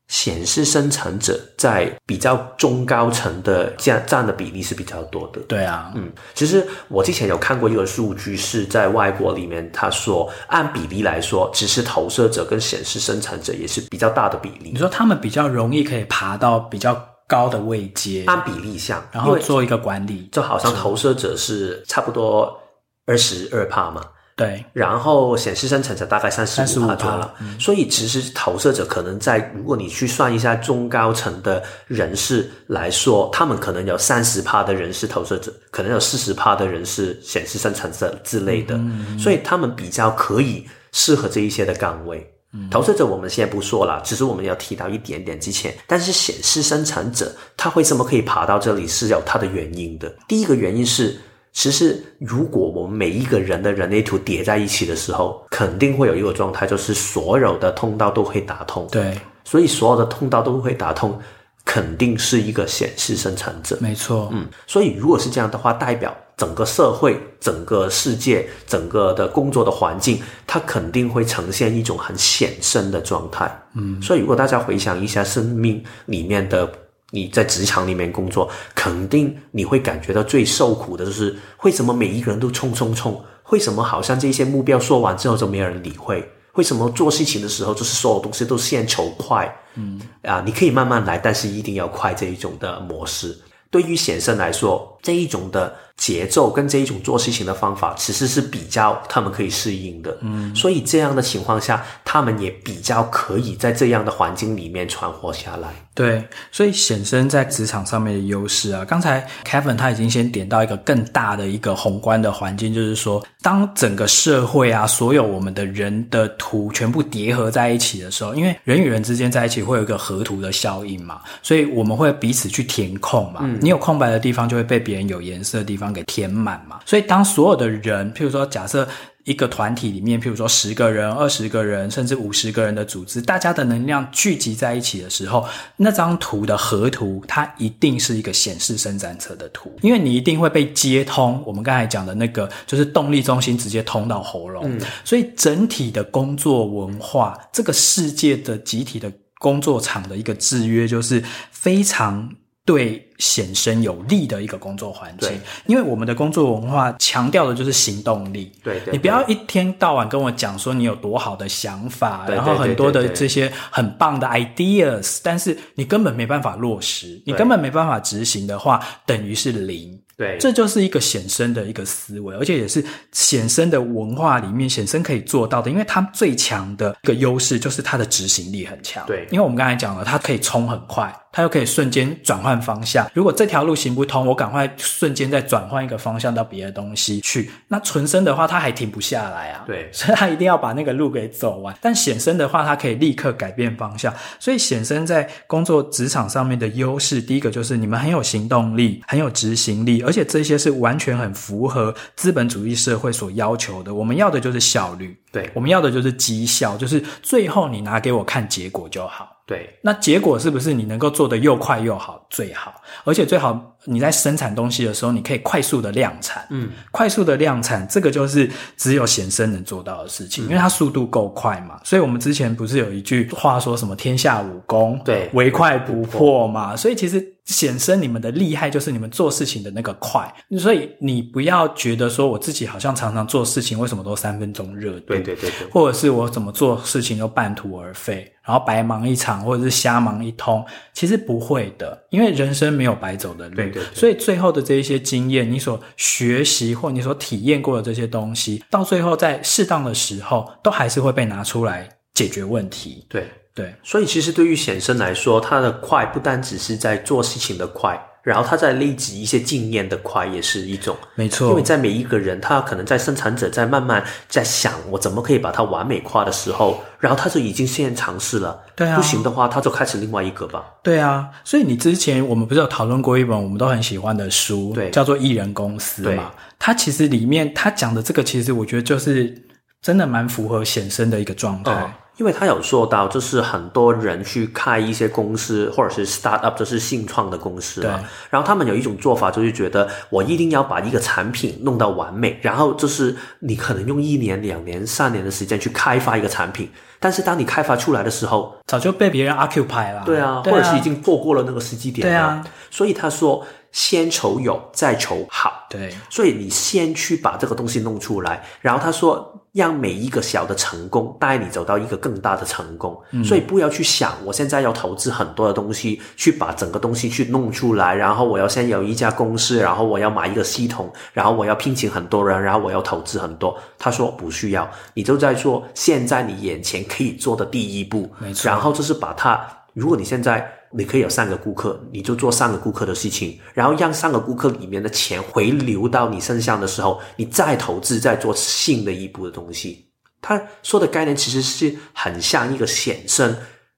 [0.07, 5.40] 显示生产者在比较中高层的这样占的比例是比较多的。
[5.49, 14.70] 对啊，嗯，其实我之前有看过一个数据，是在外国里面，他说按比例来说，其实投射者跟显示生产者也是比较大的比例。
[14.75, 16.94] 你说他们比较容易可以爬到比较
[17.27, 22.59] 高的位阶，按比例上，然后做一个管理，就好像投射者是差不多
[23.07, 24.03] 二十二趴嘛。
[24.37, 27.17] 对，然后显示生产者大概三十五趴左右。
[27.19, 42.34] 了，嗯、所以其实投射者可能在，如果你去算一下中高层的人士来说，他们可能有三十趴的人是投射者，可能有四十趴的人是显示生产者之类的，嗯、所以他们比较可以适合这一些的岗位。
[42.55, 51.19] 嗯、投射者我们现在不说了，只是我们要提到一点点之前，但是显示生产者他为什么可以爬到这里是有他的原因的，第一个原因是。
[51.57, 58.88] 其实，如果我们每一个人的人类图叠在一起的时候，肯定会有一个状态，就是所有的通道都会打通。
[58.90, 61.17] 对，所以所有的通道都会打通，
[61.64, 63.77] 肯定是一个显示生产者。
[63.81, 73.50] 没错，嗯，所以如果是这样的话，代表整个社会、整个世界、整个的工作的环境，它肯定会呈现一种很显生的状态。
[73.74, 76.70] 嗯，所以如果大家回想一下生命里面的。
[77.11, 83.22] 你在职场里面工作，肯定你会感觉到最受苦的就是为什么每一个人都冲冲冲？
[83.50, 86.29] 为什么好像这些目标说完之后就没有人理会？
[86.55, 89.55] 为什么做事情的时候就是所有东西都先求快？
[89.75, 93.37] 嗯啊，你可以慢慢来，但是一定要快这一种的模式。
[93.71, 100.19] 对于先生来说，这一种的节奏跟这一种做事情的方法，其实是比较他们可以适应的。
[100.23, 105.69] 嗯，所以这样的情况下，他们也比较可以在这样的环境里面存活下来。
[105.95, 123.43] 对，所以显身在职场上面的优势啊，刚才 Kevin 他已经先点到一个更大的一个宏观的环境，就是说，当整个社会啊，所有我们的人的图全部叠合在一起的时候，因为人与人之间在一起会有一个合图的效应嘛，所以我们会彼此去填空嘛。
[123.45, 126.81] 嗯，你有空白的地方，就会被别人有颜色的地方给填满嘛。
[126.87, 128.89] 所以当所有的人，譬如说，假设。
[129.25, 141.43] 一个团体里面，譬如说十个人、二十个人，甚至五十个人的组织，大家的能量聚集在一起的时候，那张图的合图，它一定是一个显示生产者的图，因为你一定会被接通。
[141.47, 152.31] 我们刚才讲的那个，就是动力中心直接通到喉咙，嗯，所以整体的工作文化，这个世界的集体的工作场的一个制约，就是非常。
[152.67, 155.31] 对显身有力的一个工作环境，
[155.66, 158.53] 因为我们的工作文化强调的就是行动力。
[158.62, 170.00] 对，对，对，你不要一天到晚跟我讲说你有多好的想法，然后很多的这些很棒的 ideas，但是你根本没办法落实，你根本没办法执行的话，等于是零。
[170.16, 179.05] 对，这就是一个显生的一个思维，而且也是显生的文化里面显生可以做到的，因为它最强的一个优势就是它的执行力很强。
[179.09, 183.12] 对，因为我们刚才讲了，它可以冲很快，它又可以瞬间转换方向，向。
[183.14, 187.51] 如果这条路行不通，我赶快瞬间再转换一个方向到别的东西去。
[187.69, 189.64] 那纯生的话，他还停不下来啊。
[189.67, 191.77] 对，所以他一定要把那个路给走完。
[191.81, 194.12] 但显生的话，他可以立刻改变方向。
[194.38, 203.93] 所以显生在工作职场上面的优势，第一个就是你们很有行动力，很有执行力，而且这些是完全很符合资本主义社会所要求的。
[203.93, 209.34] 我们要的就是效率，对，我们要的就是绩效，就是最后你拿给我看结果就好。
[209.47, 212.27] 对，那结果是不是你能够做得又快又好？
[212.31, 216.47] 最好，而且最好你在生产东西的时候，你可以快速的量产。
[216.51, 221.81] 嗯，快速的量产，这个就是只有显生能做到的事情，嗯、因为它速度够快嘛。
[221.85, 226.75] 所以我们之前不是有一句话说什么“天下武功，对，唯快不破”嘛？
[226.77, 230.33] 所以其实显生你们的厉害就是你们做事情的那个快。
[230.59, 238.31] 所以你不要觉得说我自己好像常常做事情为什么都三分钟热度，对对对对，或者是我怎么做事情都半途而废。
[238.47, 243.55] 然后白忙一场，或者是瞎忙一通，其实不会的，因为人生没有白走的路。
[243.55, 243.95] 对对对。
[243.95, 253.05] 所以最后的这一些经验，你所学习或你所体验过的这些东西，到最后在适当的时候，都还是会被拿出来解决问题。
[253.09, 253.75] 对对。
[253.83, 258.01] 所以其实对于显生来说，他的快不单只是在做事情的快。
[258.25, 261.51] 然后他在累积一些经验的快也是一种，没错。
[261.51, 268.59] 因为在每一个人，他可能在生产者在慢慢在想我怎么可以把它完美化的时候，然后他就已经先尝试了。
[268.75, 270.65] 对啊，不行的话，他就开始另外一个吧。
[270.83, 276.33] 对啊，所以你之前我们不是有讨论过一本我们都很喜欢的书，对，叫做《艺人公司》嘛。
[276.35, 279.47] 对，它其实里面他讲的这个，其实我觉得就是
[279.83, 281.73] 真的蛮符合显生的一个状态。
[281.73, 288.00] 嗯因为他有说到，就是很多人去开一些公司，或者是 start up，就是新创的公司嘛。
[288.31, 300.03] 然后他们有一种做法，就是觉得我一定要把一个产品弄到完美，然后就是你可能用一年、两年、三年的时间去开发一个产品，但是当你开发出来的时候，早就被别人 occupy 了。
[300.07, 302.12] 对啊，或者是已经错过了那个时机点了。
[302.12, 303.44] 对啊，所以他说。
[303.74, 305.66] 先求有，再求好。
[305.68, 313.01] 对，所以你先去把这个东西弄出来，然后他说，让每一个小的成功带你走到一个更大的成功。
[313.12, 323.57] 嗯，所以不要去想，我现在要投资很多的东西去把整个东西去弄出来，然后我要先有一家公司，然后我要买一个系统，然后我要聘请很多人，然后我要投资很多。
[323.79, 328.12] 他说不需要，你就在做现在你眼前可以做的第一步。
[328.19, 329.40] 没错，然后就是把它，
[329.73, 330.53] 如果你现在。
[330.77, 339.87] 你可以有三个顾客，你就做三个顾客的事情，然后让三个顾客里面的钱回流到你身上的时候，你再投资，再做新的一步的东西。
[340.21, 343.37] 他说的概念其实是很像一个显生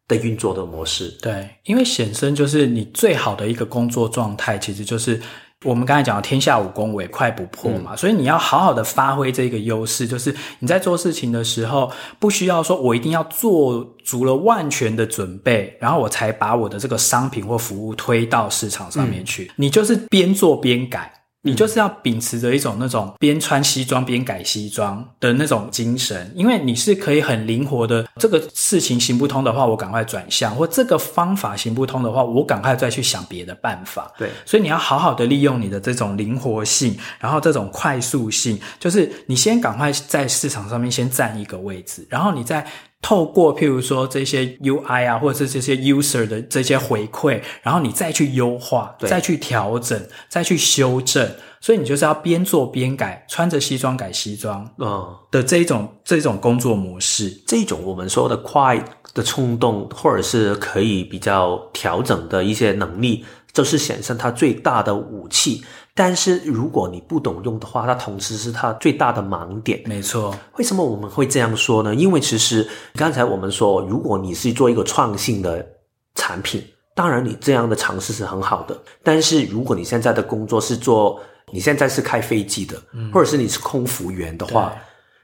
[0.08, 1.10] 的运作的模式。
[1.20, 5.20] 对，因为显生就是你最好的一个工作状态，其实就是。
[5.66, 21.12] 我们刚才讲的天下武功，唯快不破嘛，嗯，所以你要好好的发挥这个优势，就是你在做事情的时候，不需要说我一定要做足了万全的准备，然后我才把我的这个商品或服务推到市场上面去，嗯，你就是边做边改。
[21.46, 28.04] 你就是要秉持着一种那种边穿西装边改西装的那种精神，因为你是可以很灵活的。
[28.16, 34.10] 这个事情行不通的话，我赶快转向；或这个方法行不通的话，我赶快再去想别的办法。
[34.18, 42.66] 对，所以你要好好的利用你的这种灵活性，然后这种快速性，就是你先赶快在市场上面先占一个位置，然后你再。
[43.02, 51.30] 透过譬如说这些 UI 啊，或者是这些 user 的这些回馈，然后你再去优化，再去调整，再去修正，
[51.60, 55.16] 所以你就是要边做边改，穿着西装改西装，嗯。
[55.30, 58.82] 的这一种、嗯、这种工作模式，这种我们说的快
[59.14, 65.62] 的冲动，或者是可以比较调整的一些能力，就是显生它最大的武器。
[65.98, 69.80] 但是如果你不懂用的话，它同时是它最大的盲点。
[69.86, 71.94] 没错，为什么我们会这样说呢？
[71.94, 75.66] 因为其实刚才我们说，如果你是做一个创新的
[76.14, 76.62] 产品，
[76.94, 78.78] 当然你这样的尝试是很好的。
[79.02, 81.18] 但是如果你现在的工作是做，
[81.50, 84.74] 你现在是开飞机的，嗯，或者是你是空服员的话，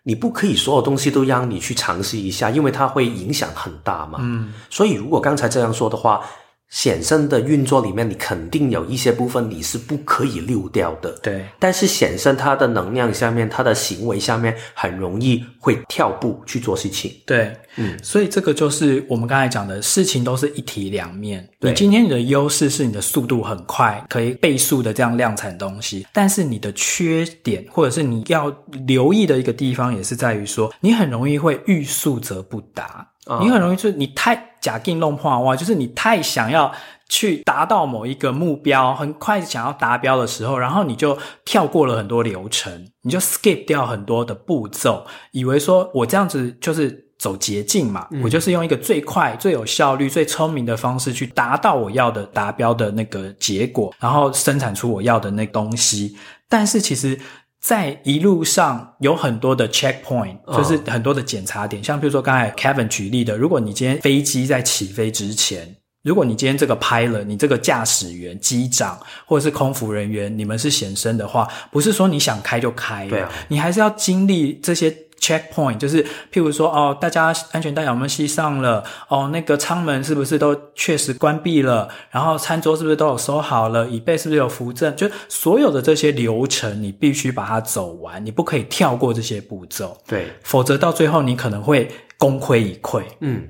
[0.05, 4.21] 你不可以所有东西都让你去尝试一下，因为它会影响很大嘛。
[4.23, 6.25] 嗯，所以如果刚才这样说的话。
[6.73, 11.13] 显生的运作里面，你肯定有一些部分你是不可以溜掉的。
[11.23, 17.13] 对，但是显生它的能量下面，它的行为下面很容易会跳步去做事情。
[17.27, 21.47] 对，嗯，所以这个就是我们刚才讲的事情都是一体两面。
[21.61, 28.51] 你今天你的优势是你的速度很快，可以倍速的这样量产东西，但是你的缺点或者是你要
[28.87, 33.07] 留意的一个地方，也是在于说，你很容易会欲速则不达。
[33.41, 36.73] 你很容易就是你太假定弄破哇，就是你太想要
[37.09, 56.17] 去达到某一个目标，很快想要达标的时候，然后你就跳过了很多流程，你就 skip 掉很多的步骤，以为说我这样子就是走捷径嘛，我就是用一个最快、最有效率、最聪明的方式去达到我要的达标的那个结果，然后生产出我要的那东西。
[56.49, 57.19] 但是其实，
[57.63, 74.95] 在一路上有很多的 checkpoint，就是很多的检查点，哦、像比如说刚才 Kevin 举例的，如果你今天飞机在起飞之前，如果你今天这个 pilot，你这个驾驶员、机长或者是空服人员，你们是显身的话，不是说你想开就开，对啊，你还是要经历这些。
[75.23, 76.03] Checkpoint 就是，
[76.33, 78.83] 譬如说，哦，大家安全带有没有系上了？
[79.07, 81.89] 哦，那个舱门是不是都确实关闭了？
[82.11, 83.87] 然后餐桌是不是都有收好了？
[83.87, 84.95] 椅背是不是有扶正？
[84.97, 89.97] 就所有的这些流程，你必须把它走完，你不可以跳过这些步骤。
[90.09, 93.05] 对，否则到最后你可能会功亏一篑。
[93.21, 93.49] 嗯。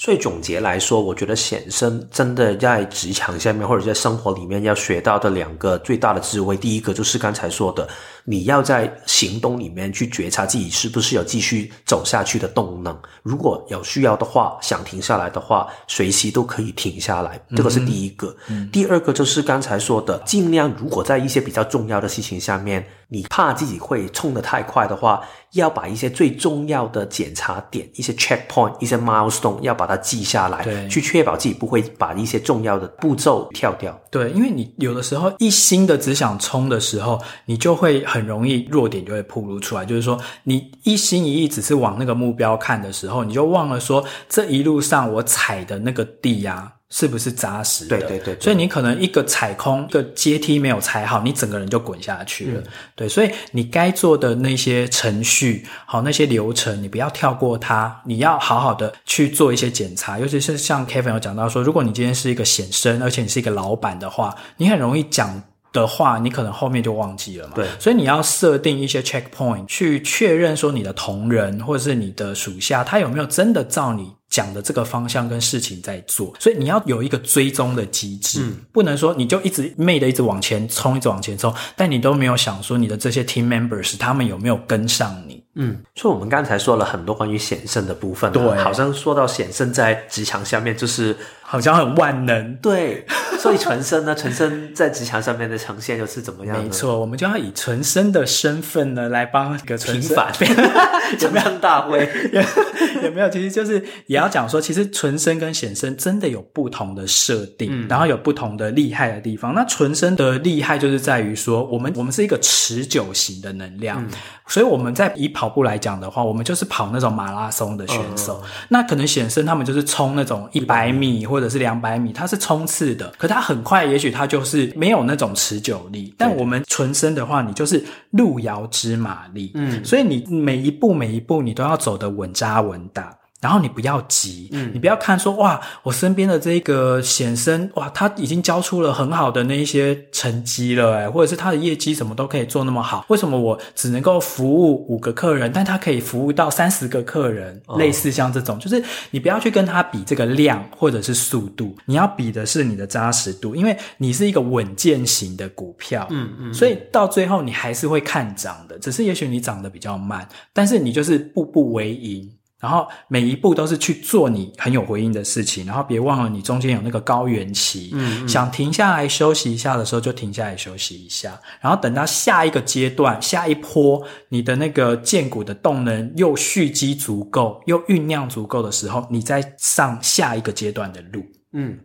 [0.00, 7.88] 所以总结来说，我觉得显生真的在职场下面或者在生活里面要学到的两个最大的智慧，第一个就是刚才说的，
[8.22, 12.96] 你要在行动里面去觉察自己是不是有继续走下去的动能。
[13.24, 17.40] 如果有需要的话，想停下来的话，随时都可以停下来。
[17.56, 18.32] 这个是第一个。
[18.46, 18.70] 嗯。
[18.70, 25.22] 第二个就是刚才说的，尽量如果在一些比较重要的事情下面，你怕自己会冲得太快的话，
[25.54, 33.98] 要把一些最重要的检查点、一些 checkpoint、一些 milestone 要把它记下来，对，去确保自己不会把一些重要的步骤跳掉。
[34.10, 39.86] 对，因为你有的时候一心的只想冲的时候，你就会很容易弱点就会暴露出来。
[39.86, 46.74] 就是说，你一心一意只是往那个目标看的时候，你就忘了说这一路上我踩的那个地呀。
[46.90, 47.98] 是不是扎实的？
[47.98, 52.60] 对对对，对，所以你可能一个踩空，一个阶梯没有踩好，你整个人就滚下去了。
[52.60, 52.64] 嗯、
[52.96, 60.18] 对，所以你该做的那些程序，好，那些流程，你不要跳过它，你要好好的去做一些检查。
[60.18, 65.42] 尤其是像 Kevin 有讲到说，如果你今天是一个显身，而且你是一个老板的话，你很容易讲
[65.74, 67.52] 的话，你可能后面就忘记了嘛。
[67.54, 74.14] 对，所以你要设定一些 checkpoint，去确认说你的同仁或者是你的属下，他有没有真的照你。
[74.28, 91.16] 讲的这个方向跟事情在做，所以你要有一个追踪的机制，嗯，不能说你就一直昧的一直往前冲，一直往前冲，但你都没有想说你的这些 team members 他们有没有跟上你，嗯，所以我们刚才说了很多关于显胜的部分，对，好像说到显胜在职场下面就是。
[91.50, 93.06] 好像很万能，对，
[93.38, 96.62] 所以纯生呢，纯生在职场上面的呈现又是怎么样的？
[96.62, 100.68] 没错，我们就要以纯生的身份呢，来帮一个纯生平反，
[101.18, 102.42] 有没有大会有，
[103.02, 103.30] 有没有？
[103.30, 109.54] 其实就是也要讲说，其实纯生跟显生真的有不同的设定，嗯，然后有不同的厉害的地方。
[109.54, 114.04] 那纯生的厉害就是在于说，我们我们是一个持久型的能量。
[114.04, 114.10] 嗯
[114.50, 118.40] 所以我们在以跑步来讲的话，我们就是跑那种马拉松的选手。
[118.42, 126.14] 嗯、那可能显生他们就是冲那种一百米或者是两百米，它是冲刺的，可它很快，也许它就是没有那种持久力。
[126.16, 133.16] 但我们纯生的话，你就是路遥知马力，嗯，所以你每一步每一步你都要走得稳扎稳打。
[133.40, 147.62] 然后你不要急，嗯，你不要看说哇，我身边的这个显生哇，他已经交出了很好的那一些成绩了，诶，或者是他的业绩什么都可以做那么好，为什么我只能够服务五个客人，但他可以服务到三十个客人？
[147.66, 162.28] 哦，类似像这种，就是你不要去跟他比这个量或者是速度，你要比的是你的扎实度，因为你是一个稳健型的股票，嗯嗯，所以到最后你还是会看涨的，只是也许你涨得比较慢，但是你就是步步为营。
[162.60, 181.78] 然后每一步都是去做你很有回应的事情，然后别忘了你中间有那个高原期，嗯，嗯，想停下来休息一下的时候就停下来休息一下，然后等到下一个阶段、下一波你的那个建骨的动能又蓄积足够、又酝酿足够的时候，你再上下一个阶段的路，嗯。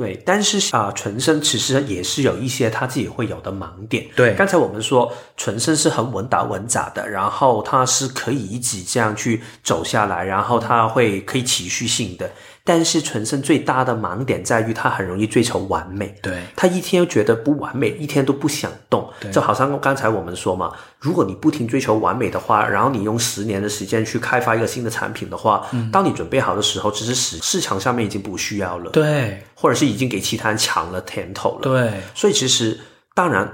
[0.00, 4.06] 对，但是啊，纯生其实也是有一些他自己会有的盲点。
[4.16, 12.30] 对，刚才我们说纯生是很稳打稳扎的，然后他是可以一直这样去走下来，然后他会可以持续性的。
[12.62, 16.14] 但是纯生最大的盲点在于，他很容易追求完美。
[16.22, 19.10] 对，他一天又觉得不完美，一天都不想动。
[19.18, 28.90] 对，就好像刚才我们说嘛，如果你不停追求完美的话，然后你用十年的时间去开发一个新的产品的话，嗯，当你准备好的时候，其实市市场上面已经不需要了。
[28.90, 31.62] 对，或者是已经给其他人抢了甜头了。
[31.62, 32.78] 对，所以其实
[33.14, 33.50] 当然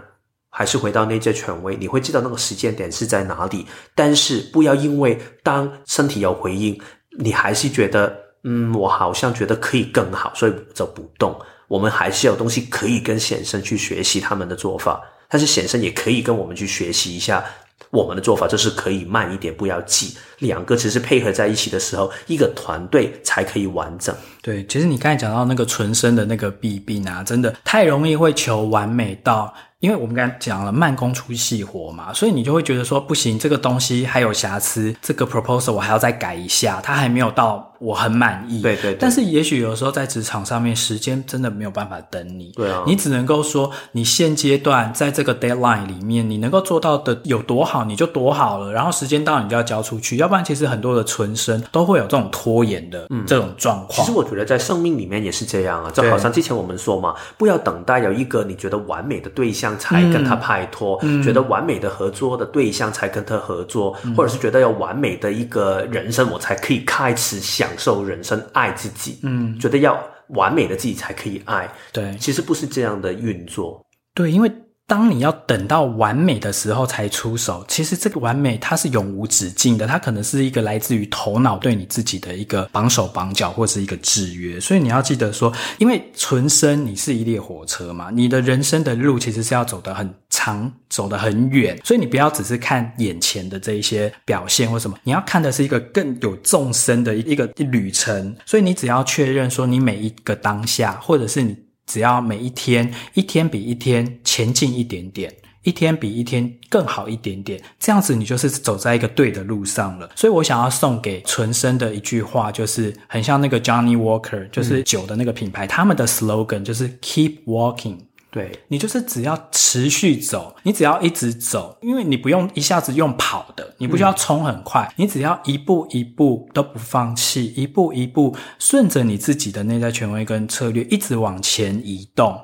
[0.50, 6.78] 还是回到内在权威，你会知道那个时间点是在哪里，但是不要因为当身体有回应，
[7.18, 8.25] 你还是觉得。
[8.48, 11.36] 嗯，我好像觉得可以更好，所以就不动。
[11.66, 17.44] 我们还是有东西可以跟显生去学习他们的做法，但是显生也可以跟我们去学习一下
[17.90, 20.16] 我们的做法，就是可以慢一点，不要急。
[20.38, 24.14] 两个其实配合在一起的时候，一个团队才可以完整。
[24.42, 38.62] 对，其实你刚才讲到那个纯生的那个弊病啊，真的太容易会求完美到因为我们刚才讲了慢工出细活嘛，所以你就会觉得说不行，这个东西还有瑕疵，这个 proposal 我还要再改一下，它还没有到我很满意。
[38.62, 38.96] 对，对对。
[38.98, 42.52] 但是也许有时候在职场上面，时间真的没有办法等你。
[42.56, 42.84] 对啊。
[42.86, 48.72] 你只能够说，你现阶段在这个 deadline 里面，你能够做到的有多好，你就多好了。
[48.72, 54.04] 然后时间到，你就要交出去，要不然其实很多的存生都会有这种拖延的这种状况。
[54.04, 69.20] 其实我觉得在生命里面也是这样啊，就好像之前我们说嘛，不要等待有一个你觉得完美的对象才跟他拍拖，嗯、觉得完美的合作的对象才跟他合作，嗯、或者是觉得要完美的一个人生，我才可以开始享受人生，爱自己。
[69.22, 69.98] 嗯，觉得要
[70.28, 71.70] 完美的自己才可以爱。
[71.92, 73.84] 对，其实不是这样的运作。
[74.14, 74.50] 对，因为。
[74.88, 84.60] 当你要等到完美的时候才出手，其实这个完美它是永无止境的，它可能是一个来自于头脑对你自己的一个绑手绑脚或是一个制约。
[84.60, 98.36] 所以你要记得说，因为纯生你是一列火车嘛，你的人生的路其实是要走得很长，走得很远，所以你不要只是看眼前的这一些表现或什么，你要看的是一个更有纵深的一个旅程。
[98.46, 101.65] 所以你只要确认说，你每一个当下，或者是你。
[101.86, 105.32] 只要每一天，一天比一天前进一点点，
[105.62, 110.10] 一天比一天更好一点点，这样子你就是走在一个对的路上了。
[110.14, 117.98] 所以我想要送给纯生的一句话，就是很像那个 Johnny Walker，就是酒的那个品牌，他们的 slogan 就是 Keep Walking。
[118.36, 132.38] 对，你就是只要持续走，你只要一直走，因为你不用一下子用跑的，你不需要冲很快，嗯、你只要一步一步都不放弃，一步一步顺着你自己的内在权威跟策略一直往前移动，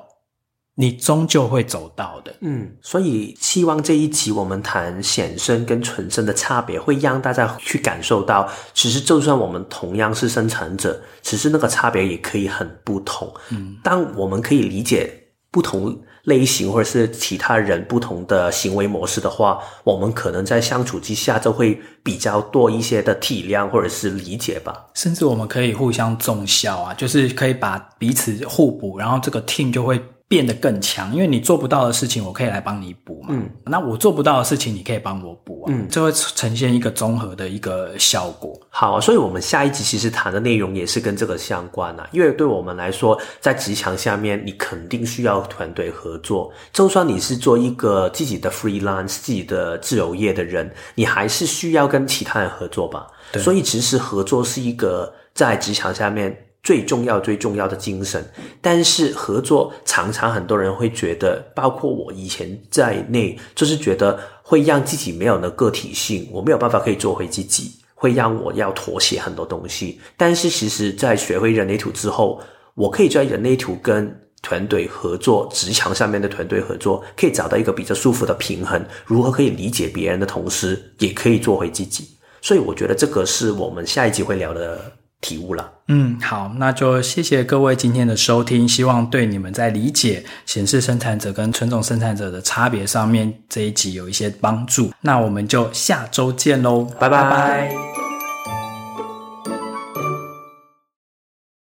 [0.73, 2.33] 你终究会走到的。
[2.41, 13.31] 嗯，所以希望这一集我们谈显生跟存生的差别，会让大家去感受到，其实就算我们同样是生产者，其实那个差别也可以很不同。
[13.51, 15.19] 嗯，当我们可以理解。
[15.53, 24.87] 不同类型或者是其他人不同的行为模式的话，我们可能在相处之下就会比较多一些的体谅或者是理解吧。
[24.95, 30.03] 甚至我们可以互相忠孝啊，就是可以把彼此互补，然后这个 team 就会。
[30.33, 33.27] 变得更强，因为你做不到的事情，我可以来帮你补嘛。
[33.29, 35.69] 嗯，那我做不到的事情，你可以帮我补啊。
[35.69, 38.59] 嗯，这会呈现一个综合的一个效果。
[38.69, 42.09] 好啊，所以我们下一集其实谈的内容也是跟这个相关啊。
[42.11, 46.51] 因为对我们来说，在职场下面，你肯定需要团队合作。
[46.71, 53.05] 就算你是做一个自己的 freelance、自己的自由业的人，你还是需要跟其他人合作吧。
[53.31, 53.39] 对。
[53.39, 56.35] 所以其实合作是一个在职场下面。
[56.63, 58.25] 最重要、最重要的精神，
[58.61, 69.99] 但是合作常常很多人会觉得，包括我以前在内，就是觉得会让自己没有那个体性，我没有办法可以做回自己，会让我要妥协很多东西。
[70.15, 72.41] 但是其实，在学会人类图之后，
[72.75, 78.81] 我可以在人类图跟团队合作、职场上面的团队合作，可以找到一个比较舒服的平衡。
[79.05, 82.07] 如何可以理解别人的同时，也可以做回自己。
[82.41, 84.79] 所以我觉得这个是我们下一集会聊的。
[85.25, 94.91] 体悟了，嗯，好，那就谢谢各位今天的收听，希望对你们在理解显示生产者跟纯种生产者的差别上面这一集有一些帮助。
[95.01, 97.23] 那我们就下周见喽，拜拜。
[97.23, 97.92] 拜拜。